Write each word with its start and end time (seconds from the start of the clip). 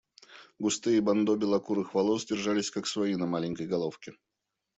Густые 0.57 0.99
бандо 1.01 1.35
белокурых 1.35 1.93
волос 1.93 2.25
держались 2.25 2.71
как 2.71 2.87
свои 2.87 3.13
на 3.15 3.27
маленькой 3.27 3.67
головке. 3.67 4.13